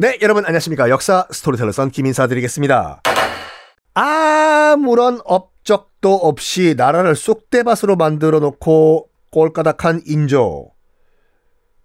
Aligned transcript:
네, 0.00 0.18
여러분 0.22 0.46
안녕하십니까. 0.46 0.88
역사 0.88 1.26
스토리텔러 1.30 1.72
썬킴 1.72 2.06
인사 2.06 2.26
드리겠습니다. 2.26 3.02
아무런 3.92 5.20
업적도 5.26 6.14
없이 6.14 6.74
나라를 6.74 7.14
쑥대밭으로 7.14 7.96
만들어 7.96 8.38
놓고 8.40 9.10
꼴까닥한 9.30 10.04
인조. 10.06 10.70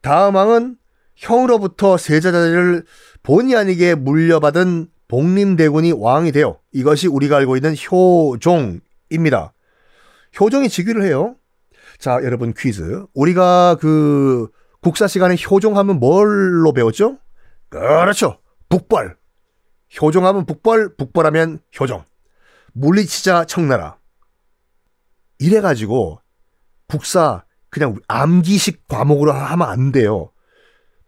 다음 0.01 0.35
왕은 0.35 0.77
형으로부터 1.17 1.97
세자자리를 1.97 2.85
본의 3.21 3.57
아니게 3.57 3.95
물려받은 3.95 4.87
봉림대군이 5.09 5.91
왕이 5.97 6.31
되어 6.31 6.57
이것이 6.71 7.09
우리가 7.09 7.35
알고 7.35 7.57
있는 7.57 7.75
효종입니다. 7.75 9.53
효종이 10.39 10.69
즉위를 10.69 11.03
해요. 11.03 11.35
자, 11.99 12.21
여러분 12.23 12.53
퀴즈. 12.53 13.03
우리가 13.13 13.75
그 13.81 14.47
국사 14.81 15.05
시간에 15.05 15.35
효종하면 15.35 15.99
뭘로 15.99 16.71
배웠죠? 16.71 17.17
그렇죠. 17.79 18.39
북벌. 18.69 19.17
효종하면 20.01 20.45
북벌, 20.45 20.95
북벌하면 20.95 21.59
효종. 21.79 22.03
물리치자 22.73 23.45
청나라. 23.45 23.97
이래가지고 25.39 26.19
국사 26.87 27.43
그냥 27.69 27.97
암기식 28.07 28.87
과목으로 28.87 29.33
하면 29.33 29.69
안 29.69 29.91
돼요. 29.91 30.31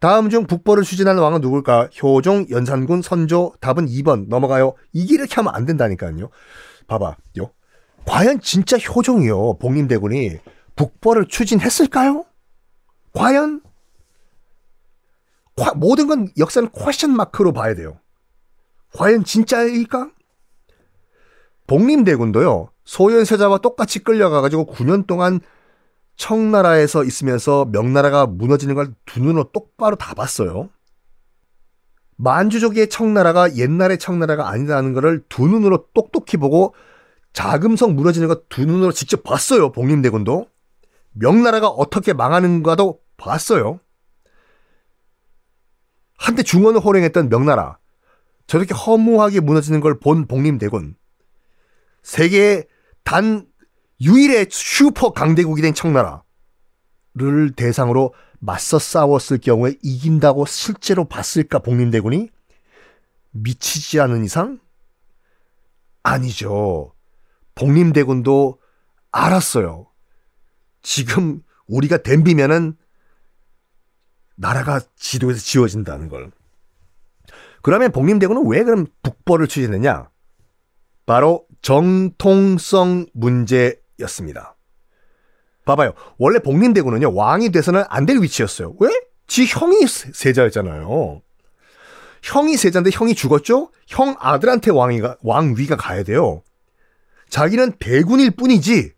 다음 0.00 0.30
중 0.30 0.46
북벌을 0.46 0.84
추진하는 0.84 1.20
왕은 1.22 1.40
누굴까? 1.40 1.88
효종, 2.02 2.46
연산군, 2.50 3.02
선조. 3.02 3.52
답은 3.60 3.86
2번. 3.86 4.28
넘어가요. 4.28 4.74
이게 4.92 5.14
이렇게 5.14 5.34
하면 5.36 5.54
안 5.54 5.66
된다니까요. 5.66 6.30
봐봐요. 6.86 7.16
과연 8.06 8.40
진짜 8.40 8.78
효종이요. 8.78 9.58
봉림대군이 9.58 10.38
북벌을 10.76 11.26
추진했을까요? 11.26 12.24
과연? 13.12 13.62
모든 15.74 16.06
건 16.06 16.28
역사는 16.38 16.70
question 16.72 17.10
mark로 17.10 17.52
봐야 17.52 17.74
돼요. 17.74 17.98
과연 18.94 19.24
진짜일까? 19.24 20.10
봉림대군도요. 21.66 22.70
소현세자와 22.84 23.58
똑같이 23.58 23.98
끌려가가지고 23.98 24.66
9년 24.66 25.06
동안 25.06 25.40
청나라에서 26.16 27.04
있으면서 27.04 27.66
명나라가 27.66 28.26
무너지는 28.26 28.74
걸 28.74 28.92
두 29.04 29.20
눈으로 29.20 29.44
똑바로 29.52 29.96
다 29.96 30.14
봤어요. 30.14 30.70
만주족의 32.16 32.88
청나라가 32.88 33.54
옛날의 33.56 33.98
청나라가 33.98 34.48
아니라는 34.48 34.92
것을 34.92 35.22
두 35.28 35.46
눈으로 35.46 35.86
똑똑히 35.94 36.36
보고 36.36 36.74
자금성 37.32 37.94
무너지는 37.94 38.26
거두 38.26 38.64
눈으로 38.64 38.90
직접 38.92 39.22
봤어요. 39.22 39.70
복림대군도. 39.70 40.46
명나라가 41.12 41.68
어떻게 41.68 42.12
망하는가도 42.12 42.98
봤어요. 43.16 43.78
한때 46.18 46.42
중원을 46.42 46.80
호령했던 46.80 47.28
명나라. 47.30 47.78
저렇게 48.46 48.74
허무하게 48.74 49.40
무너지는 49.40 49.80
걸 49.80 49.98
본 49.98 50.26
복림대군. 50.26 50.96
세계의 52.02 52.66
단 53.04 53.46
유일의 54.00 54.48
슈퍼 54.50 55.12
강대국이 55.12 55.62
된 55.62 55.74
청나라를 55.74 56.22
대상으로 57.56 58.14
맞서 58.40 58.78
싸웠을 58.78 59.38
경우에 59.38 59.74
이긴다고 59.82 60.46
실제로 60.46 61.04
봤을까 61.06 61.58
복림대군이? 61.60 62.30
미치지 63.32 64.00
않은 64.00 64.24
이상? 64.24 64.60
아니죠. 66.02 66.94
복림대군도 67.54 68.58
알았어요. 69.10 69.88
지금 70.82 71.42
우리가 71.66 71.98
댐비면은 71.98 72.76
나라가 74.38 74.80
지도에서 74.96 75.40
지워진다는 75.40 76.08
걸. 76.08 76.30
그러면 77.62 77.90
복림대군은 77.90 78.46
왜 78.46 78.62
그럼 78.62 78.86
북벌을 79.02 79.48
추진했냐? 79.48 80.08
바로 81.06 81.44
정통성 81.60 83.06
문제였습니다. 83.12 84.56
봐봐요. 85.64 85.92
원래 86.18 86.38
복림대군은요, 86.38 87.14
왕이 87.14 87.50
돼서는 87.50 87.84
안 87.88 88.06
될 88.06 88.22
위치였어요. 88.22 88.74
왜? 88.80 88.88
지 89.26 89.44
형이 89.44 89.86
세자였잖아요. 89.86 91.20
형이 92.22 92.56
세자인데 92.56 92.90
형이 92.92 93.14
죽었죠? 93.14 93.70
형 93.86 94.16
아들한테 94.18 94.70
왕위가, 94.70 95.18
왕위가 95.22 95.76
가야 95.76 96.04
돼요. 96.04 96.42
자기는 97.28 97.72
대군일 97.78 98.30
뿐이지, 98.30 98.92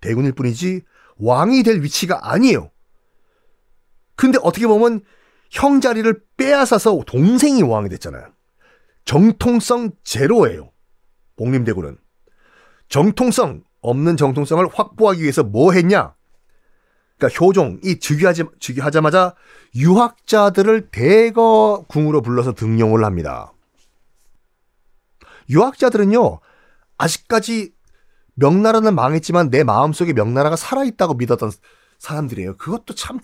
대군일 0.00 0.32
뿐이지, 0.32 0.82
왕이 1.18 1.62
될 1.64 1.82
위치가 1.82 2.32
아니에요. 2.32 2.70
근데 4.16 4.38
어떻게 4.42 4.66
보면 4.66 5.00
형 5.50 5.80
자리를 5.80 6.20
빼앗아서 6.36 7.00
동생이 7.06 7.62
왕이 7.62 7.88
됐잖아요. 7.90 8.26
정통성 9.04 9.92
제로예요. 10.02 10.70
복림대군은. 11.36 11.98
정통성, 12.88 13.62
없는 13.80 14.16
정통성을 14.16 14.66
확보하기 14.72 15.22
위해서 15.22 15.42
뭐 15.42 15.72
했냐? 15.72 16.14
그러니까 17.18 17.38
효종이 17.38 17.98
즉위하지, 17.98 18.44
즉위하자마자 18.58 19.34
유학자들을 19.74 20.90
대거 20.90 21.86
궁으로 21.88 22.22
불러서 22.22 22.52
등용을 22.52 23.04
합니다. 23.04 23.52
유학자들은요, 25.50 26.40
아직까지 26.96 27.72
명나라는 28.34 28.94
망했지만 28.94 29.50
내 29.50 29.64
마음속에 29.64 30.12
명나라가 30.12 30.56
살아있다고 30.56 31.14
믿었던 31.14 31.52
사람들이에요. 31.98 32.56
그것도 32.56 32.94
참, 32.94 33.20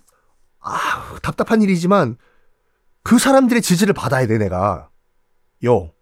아, 0.61 1.19
답답한 1.23 1.63
일이지만 1.63 2.17
그 3.03 3.19
사람들의 3.19 3.63
지지를 3.63 3.95
받아야 3.95 4.27
돼, 4.27 4.39
내가. 4.39 4.91
요. 5.65 5.93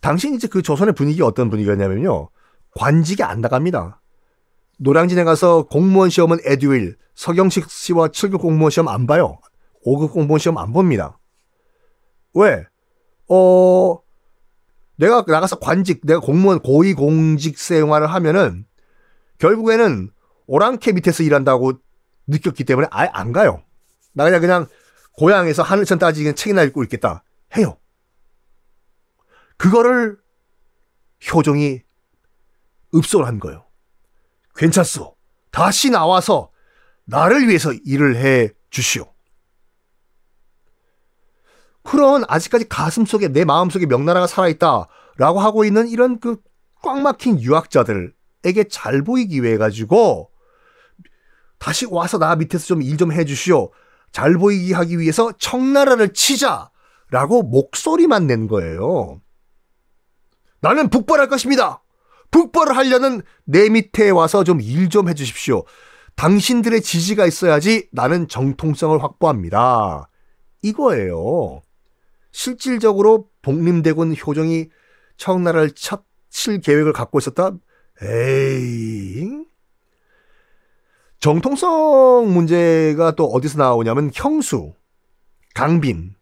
당신 0.00 0.34
이제 0.34 0.48
그 0.48 0.62
조선의 0.62 0.94
분위기 0.94 1.22
어떤 1.22 1.50
분위기였냐면요. 1.50 2.28
관직이 2.76 3.22
안 3.22 3.40
나갑니다. 3.40 4.00
노량진에 4.78 5.24
가서 5.24 5.64
공무원 5.64 6.10
시험은 6.10 6.38
에듀윌, 6.44 6.96
서경식 7.14 7.68
씨와 7.70 8.08
7급 8.08 8.40
공무원 8.40 8.70
시험 8.70 8.88
안 8.88 9.06
봐요. 9.06 9.38
5급 9.84 10.12
공무원 10.12 10.38
시험 10.38 10.58
안 10.58 10.72
봅니다. 10.72 11.18
왜? 12.34 12.64
어, 13.28 13.98
내가 14.96 15.24
나가서 15.26 15.58
관직, 15.58 16.00
내가 16.04 16.20
공무원 16.20 16.60
고위 16.60 16.94
공직 16.94 17.58
생활을 17.58 18.06
하면은 18.08 18.66
결국에는 19.38 20.10
오랑캐 20.46 20.92
밑에서 20.92 21.22
일한다고 21.22 21.74
느꼈기 22.28 22.64
때문에 22.64 22.88
아예 22.90 23.08
안 23.12 23.32
가요. 23.32 23.62
나 24.12 24.24
그냥 24.24 24.40
그냥 24.40 24.66
고향에서 25.12 25.62
하늘천 25.62 25.98
따지기는 25.98 26.36
책이나 26.36 26.62
읽고 26.62 26.82
있겠다 26.84 27.24
해요. 27.56 27.76
그거를 29.56 30.18
효종이 31.32 31.82
읍소를 32.94 33.26
한 33.26 33.40
거예요. 33.40 33.66
괜찮소. 34.54 35.16
다시 35.50 35.90
나와서 35.90 36.50
나를 37.04 37.48
위해서 37.48 37.72
일을 37.72 38.16
해 38.16 38.50
주시오. 38.70 39.12
그런 41.82 42.24
아직까지 42.28 42.68
가슴 42.68 43.04
속에 43.04 43.28
내 43.28 43.44
마음 43.44 43.70
속에 43.70 43.86
명나라가 43.86 44.26
살아있다라고 44.26 45.40
하고 45.40 45.64
있는 45.64 45.88
이런 45.88 46.20
그 46.20 46.36
꽉 46.82 47.00
막힌 47.00 47.40
유학자들에게 47.40 48.64
잘 48.70 49.02
보이기 49.02 49.42
위해 49.42 49.56
가지고 49.56 50.30
다시 51.58 51.86
와서 51.86 52.18
나 52.18 52.34
밑에서 52.36 52.66
좀 52.66 52.82
일 52.82 52.96
좀 52.96 53.12
해주시오. 53.12 53.70
잘 54.12 54.34
보이기 54.34 54.72
하기 54.72 54.98
위해서 54.98 55.32
청나라를 55.38 56.12
치자 56.12 56.70
라고 57.10 57.42
목소리만 57.42 58.26
낸 58.26 58.46
거예요. 58.48 59.20
나는 60.60 60.88
북벌할 60.90 61.28
것입니다. 61.28 61.82
북벌을 62.30 62.76
하려는 62.76 63.22
내 63.44 63.68
밑에 63.68 64.10
와서 64.10 64.44
좀 64.44 64.60
일 64.60 64.88
좀 64.88 65.08
해주십시오. 65.08 65.64
당신들의 66.16 66.82
지지가 66.82 67.26
있어야지 67.26 67.88
나는 67.92 68.26
정통성을 68.28 69.00
확보합니다. 69.02 70.08
이거예요. 70.62 71.62
실질적으로 72.32 73.28
복림대군 73.42 74.16
효정이 74.16 74.68
청나라를 75.16 75.72
칠 76.30 76.60
계획을 76.60 76.92
갖고 76.92 77.18
있었다? 77.18 77.52
에이. 78.02 79.44
정통성 81.20 82.32
문제가 82.32 83.10
또 83.12 83.24
어디서 83.26 83.58
나오냐면 83.58 84.10
형수, 84.14 84.74
강빈, 85.54 86.14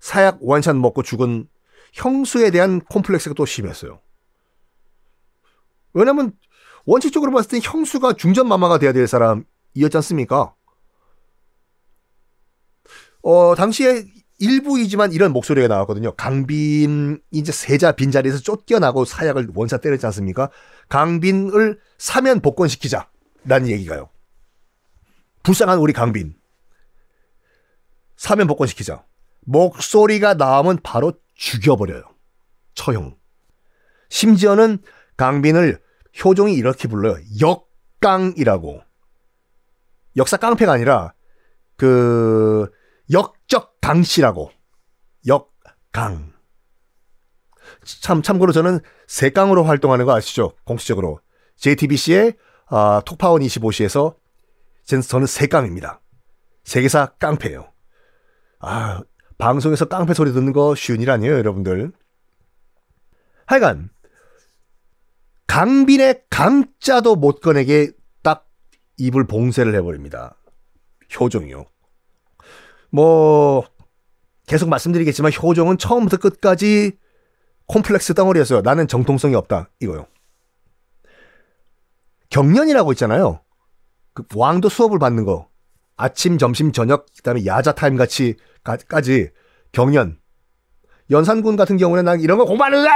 사약 0.00 0.38
원샷 0.40 0.76
먹고 0.76 1.02
죽은 1.02 1.48
형수에 1.92 2.50
대한 2.50 2.80
콤플렉스가 2.80 3.34
또 3.34 3.44
심했어요. 3.44 4.00
왜냐면 5.92 6.32
원칙적으로 6.86 7.32
봤을 7.32 7.50
때 7.50 7.60
형수가 7.62 8.14
중전마마가 8.14 8.78
돼야 8.78 8.92
될 8.92 9.06
사람이었지 9.06 9.96
않습니까? 9.96 10.54
어, 13.22 13.54
당시에 13.54 14.06
일부이지만 14.38 15.12
이런 15.12 15.32
목소리가 15.32 15.68
나왔거든요. 15.68 16.14
강빈 16.14 17.20
이제 17.32 17.52
세자 17.52 17.92
빈자리에서 17.92 18.38
쫓겨나고 18.38 19.04
사약을 19.04 19.48
원샷 19.54 19.82
때렸지 19.82 20.06
않습니까? 20.06 20.48
강빈을 20.88 21.80
사면 21.98 22.40
복권시키자. 22.40 23.08
라는 23.44 23.68
얘기가요. 23.68 24.08
불쌍한 25.42 25.78
우리 25.78 25.92
강빈. 25.92 26.34
사면 28.16 28.46
복권시키자. 28.46 29.04
목소리가 29.40 30.34
나오면 30.34 30.80
바로 30.82 31.12
죽여버려요. 31.34 32.02
처형. 32.74 33.16
심지어는 34.10 34.78
강빈을 35.16 35.80
효종이 36.24 36.54
이렇게 36.54 36.88
불러요. 36.88 37.16
역강이라고. 37.40 38.82
역사 40.16 40.36
깡패가 40.36 40.72
아니라 40.72 41.14
그 41.76 42.70
역적 43.10 43.80
강씨라고. 43.80 44.50
역강. 45.26 46.32
참 48.00 48.22
참고로 48.22 48.52
저는 48.52 48.80
세강으로 49.06 49.64
활동하는 49.64 50.04
거 50.04 50.14
아시죠? 50.14 50.54
공식적으로. 50.64 51.20
JTBC의 51.56 52.36
아, 52.70 53.02
톡파원 53.04 53.42
25시에서 53.42 54.16
저는 54.84 55.26
세깡입니다. 55.26 56.00
세계사 56.64 57.14
깡패예요. 57.18 57.72
아, 58.60 59.02
방송에서 59.38 59.86
깡패 59.86 60.14
소리 60.14 60.32
듣는 60.32 60.52
거 60.52 60.74
쉬운 60.74 61.00
일 61.00 61.10
아니에요, 61.10 61.34
여러분들. 61.34 61.92
하여간 63.46 63.90
강빈의 65.46 66.24
강자도 66.28 67.16
못 67.16 67.40
꺼내게 67.40 67.92
딱 68.22 68.46
입을 68.98 69.26
봉쇄를 69.26 69.74
해버립니다. 69.76 70.36
효종이요. 71.18 71.64
뭐 72.90 73.64
계속 74.46 74.68
말씀드리겠지만 74.68 75.32
효종은 75.32 75.78
처음부터 75.78 76.18
끝까지 76.18 76.92
콤플렉스 77.66 78.14
덩어리였어요. 78.14 78.60
나는 78.62 78.88
정통성이 78.88 79.34
없다. 79.34 79.70
이거요. 79.80 80.06
경련이라고 82.30 82.92
있잖아요. 82.92 83.42
그 84.14 84.24
왕도 84.34 84.68
수업을 84.68 84.98
받는 84.98 85.24
거. 85.24 85.48
아침, 85.96 86.38
점심, 86.38 86.72
저녁, 86.72 87.06
그다음에 87.16 87.44
야자 87.46 87.74
타임 87.74 87.96
같이 87.96 88.36
까지 88.62 89.30
경련. 89.72 90.20
연산군 91.10 91.56
같은 91.56 91.76
경우는 91.76 92.04
난 92.04 92.20
이런 92.20 92.38
거 92.38 92.44
공부하는데 92.44 92.88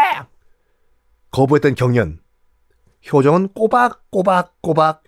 거부했던 1.31 1.75
경련. 1.75 2.21
효정은 3.13 3.49
꼬박꼬박꼬박 3.49 5.03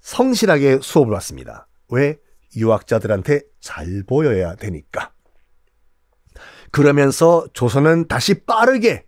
성실하게 0.00 0.80
수업을 0.82 1.12
받습니다. 1.12 1.68
왜? 1.90 2.18
유학자들한테 2.56 3.42
잘 3.60 4.02
보여야 4.06 4.56
되니까. 4.56 5.12
그러면서 6.70 7.46
조선은 7.52 8.08
다시 8.08 8.44
빠르게 8.44 9.06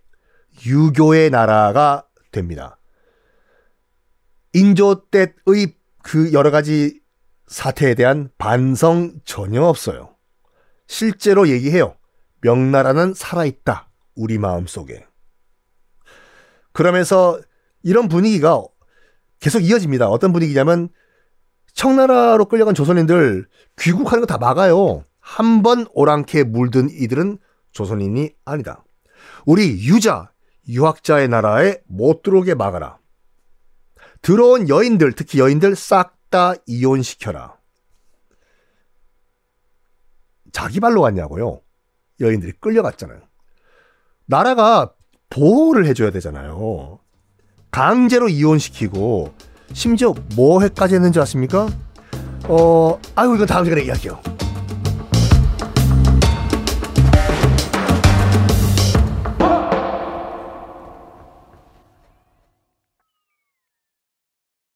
유교의 0.65 1.31
나라가 1.31 2.05
됩니다. 2.31 2.77
인조 4.55 5.09
때의 5.11 5.75
그 6.01 6.31
여러 6.31 6.49
가지 6.49 7.01
사태에 7.47 7.93
대한 7.93 8.29
반성 8.37 9.19
전혀 9.25 9.61
없어요. 9.61 10.15
실제로 10.87 11.49
얘기해요. 11.49 11.97
명나라는 12.41 13.13
살아있다. 13.13 13.89
우리 14.15 14.37
마음 14.37 14.65
속에. 14.65 15.05
그러면서 16.71 17.37
이런 17.83 18.07
분위기가 18.07 18.63
계속 19.41 19.59
이어집니다. 19.59 20.07
어떤 20.07 20.31
분위기냐면 20.31 20.87
청나라로 21.73 22.45
끌려간 22.45 22.73
조선인들 22.75 23.47
귀국하는 23.77 24.21
거 24.21 24.25
다 24.25 24.37
막아요. 24.37 25.03
한 25.19 25.63
번 25.63 25.85
오랑캐 25.93 26.43
물든 26.43 26.89
이들은 26.89 27.39
조선인이 27.71 28.31
아니다. 28.45 28.85
우리 29.45 29.85
유자, 29.85 30.31
유학자의 30.69 31.27
나라에 31.27 31.79
못 31.87 32.21
들어오게 32.23 32.55
막아라. 32.55 32.99
들어온 34.25 34.69
여인들, 34.69 35.13
특히 35.13 35.37
여인들 35.37 35.75
싹 35.75 36.15
다 36.31 36.53
이혼시켜라. 36.65 37.55
자기 40.51 40.79
발로 40.79 41.01
왔냐고요? 41.01 41.61
여인들이 42.19 42.53
끌려갔잖아요. 42.59 43.21
나라가 44.25 44.91
보호를 45.29 45.85
해줘야 45.85 46.09
되잖아요. 46.09 46.99
강제로 47.69 48.27
이혼시키고, 48.27 49.31
심지어 49.73 50.15
뭐해까지 50.35 50.95
했는지 50.95 51.19
아십니까? 51.19 51.69
어, 52.47 52.99
아유, 53.13 53.35
이건 53.35 53.45
다음 53.45 53.63
시간에 53.65 53.83
이야기요. 53.83 54.34